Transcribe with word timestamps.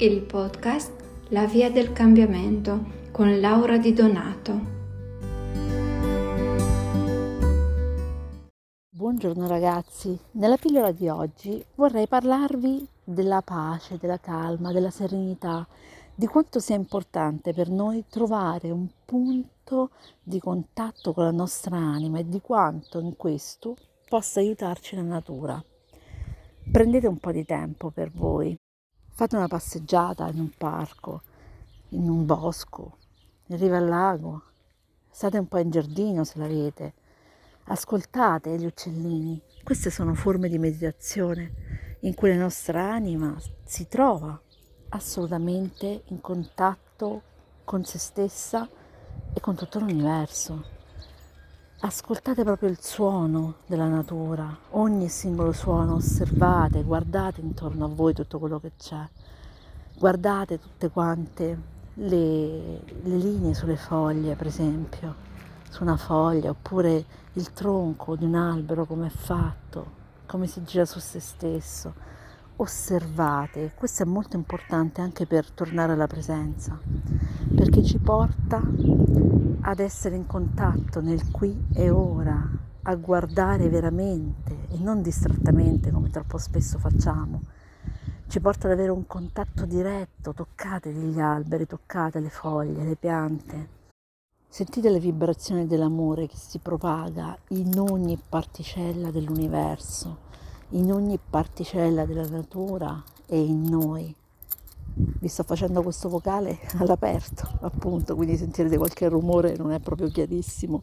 il 0.00 0.22
podcast 0.22 0.92
La 1.30 1.46
via 1.46 1.72
del 1.72 1.92
cambiamento 1.92 3.06
con 3.10 3.40
Laura 3.40 3.78
Di 3.78 3.92
Donato. 3.92 4.60
Buongiorno 8.90 9.48
ragazzi, 9.48 10.16
nella 10.32 10.56
pillola 10.56 10.92
di 10.92 11.08
oggi 11.08 11.64
vorrei 11.74 12.06
parlarvi 12.06 12.86
della 13.02 13.42
pace, 13.42 13.98
della 13.98 14.20
calma, 14.20 14.70
della 14.70 14.90
serenità, 14.90 15.66
di 16.14 16.26
quanto 16.26 16.60
sia 16.60 16.76
importante 16.76 17.52
per 17.52 17.68
noi 17.68 18.04
trovare 18.08 18.70
un 18.70 18.86
punto 19.04 19.90
di 20.22 20.38
contatto 20.38 21.12
con 21.12 21.24
la 21.24 21.32
nostra 21.32 21.76
anima 21.76 22.20
e 22.20 22.28
di 22.28 22.40
quanto 22.40 23.00
in 23.00 23.16
questo 23.16 23.74
possa 24.08 24.38
aiutarci 24.38 24.94
la 24.94 25.02
natura. 25.02 25.60
Prendete 26.70 27.08
un 27.08 27.18
po' 27.18 27.32
di 27.32 27.44
tempo 27.44 27.90
per 27.90 28.12
voi, 28.12 28.57
fate 29.18 29.34
una 29.34 29.48
passeggiata 29.48 30.28
in 30.28 30.38
un 30.38 30.50
parco, 30.56 31.22
in 31.88 32.08
un 32.08 32.24
bosco, 32.24 32.98
in 33.46 33.58
riva 33.58 33.78
al 33.78 33.88
lago, 33.88 34.42
state 35.10 35.38
un 35.38 35.48
po' 35.48 35.58
in 35.58 35.70
giardino 35.70 36.22
se 36.22 36.38
l'avete, 36.38 36.94
ascoltate 37.64 38.56
gli 38.56 38.64
uccellini. 38.64 39.42
Queste 39.64 39.90
sono 39.90 40.14
forme 40.14 40.48
di 40.48 40.56
meditazione 40.56 41.96
in 42.02 42.14
cui 42.14 42.28
la 42.28 42.36
nostra 42.36 42.92
anima 42.92 43.36
si 43.64 43.88
trova 43.88 44.40
assolutamente 44.90 46.04
in 46.04 46.20
contatto 46.20 47.22
con 47.64 47.84
se 47.84 47.98
stessa 47.98 48.68
e 49.32 49.40
con 49.40 49.56
tutto 49.56 49.80
l'universo. 49.80 50.77
Ascoltate 51.80 52.42
proprio 52.42 52.68
il 52.68 52.78
suono 52.80 53.58
della 53.66 53.86
natura, 53.86 54.52
ogni 54.70 55.08
singolo 55.08 55.52
suono, 55.52 55.94
osservate, 55.94 56.82
guardate 56.82 57.40
intorno 57.40 57.84
a 57.84 57.88
voi 57.88 58.12
tutto 58.14 58.40
quello 58.40 58.58
che 58.58 58.72
c'è, 58.76 59.08
guardate 59.96 60.58
tutte 60.58 60.90
quante 60.90 61.56
le, 61.94 62.80
le 62.80 63.16
linee 63.16 63.54
sulle 63.54 63.76
foglie, 63.76 64.34
per 64.34 64.48
esempio, 64.48 65.14
su 65.70 65.84
una 65.84 65.96
foglia, 65.96 66.50
oppure 66.50 67.04
il 67.34 67.52
tronco 67.52 68.16
di 68.16 68.24
un 68.24 68.34
albero 68.34 68.84
come 68.84 69.06
è 69.06 69.10
fatto, 69.10 69.86
come 70.26 70.48
si 70.48 70.64
gira 70.64 70.84
su 70.84 70.98
se 70.98 71.20
stesso. 71.20 71.94
Osservate, 72.60 73.70
questo 73.76 74.02
è 74.02 74.06
molto 74.06 74.34
importante 74.34 75.00
anche 75.00 75.26
per 75.26 75.48
tornare 75.48 75.92
alla 75.92 76.08
presenza, 76.08 76.76
perché 77.54 77.84
ci 77.84 77.98
porta 77.98 78.60
ad 79.60 79.78
essere 79.78 80.16
in 80.16 80.26
contatto 80.26 81.00
nel 81.00 81.30
qui 81.30 81.66
e 81.72 81.88
ora, 81.88 82.50
a 82.82 82.94
guardare 82.96 83.68
veramente 83.68 84.66
e 84.70 84.78
non 84.78 85.02
distrattamente 85.02 85.92
come 85.92 86.10
troppo 86.10 86.36
spesso 86.36 86.78
facciamo. 86.78 87.42
Ci 88.26 88.40
porta 88.40 88.66
ad 88.66 88.72
avere 88.72 88.90
un 88.90 89.06
contatto 89.06 89.64
diretto, 89.64 90.34
toccate 90.34 90.90
gli 90.90 91.20
alberi, 91.20 91.64
toccate 91.64 92.18
le 92.18 92.28
foglie, 92.28 92.82
le 92.82 92.96
piante. 92.96 93.68
Sentite 94.48 94.90
le 94.90 94.98
vibrazioni 94.98 95.68
dell'amore 95.68 96.26
che 96.26 96.36
si 96.36 96.58
propaga 96.58 97.38
in 97.50 97.78
ogni 97.78 98.20
particella 98.28 99.12
dell'universo, 99.12 100.26
in 100.70 100.92
ogni 100.92 101.18
particella 101.18 102.04
della 102.04 102.28
natura 102.28 103.02
e 103.26 103.38
in 103.38 103.62
noi 103.62 104.14
vi 104.94 105.28
sto 105.28 105.44
facendo 105.44 105.82
questo 105.82 106.08
vocale 106.08 106.58
all'aperto, 106.78 107.58
appunto, 107.60 108.14
quindi 108.14 108.36
sentirete 108.36 108.76
qualche 108.76 109.08
rumore, 109.08 109.56
non 109.56 109.72
è 109.72 109.80
proprio 109.80 110.08
chiarissimo 110.08 110.82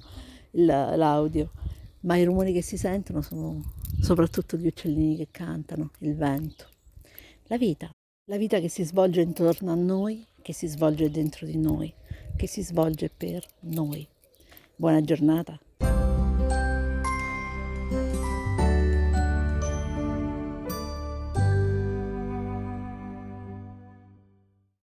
l'audio, 0.52 1.52
ma 2.02 2.16
i 2.16 2.23
rumori 2.23 2.53
che 2.53 2.61
si 2.61 2.77
sentono 2.77 3.22
sono 3.22 3.61
soprattutto 4.00 4.58
gli 4.58 4.67
uccellini 4.67 5.17
che 5.17 5.27
cantano, 5.31 5.92
il 5.99 6.16
vento, 6.16 6.67
la 7.44 7.58
vita, 7.58 7.89
la 8.30 8.38
vita 8.38 8.59
che 8.59 8.70
si 8.70 8.83
svolge 8.83 9.22
intorno 9.22 9.72
a 9.72 9.75
noi, 9.75 10.25
che 10.42 10.53
si 10.53 10.67
svolge 10.67 11.09
dentro 11.11 11.45
di 11.45 11.58
noi, 11.58 11.93
che 12.36 12.48
si 12.48 12.64
svolge 12.64 13.09
per 13.15 13.45
noi. 13.61 14.08
Buona 14.76 15.02
giornata. 15.02 15.59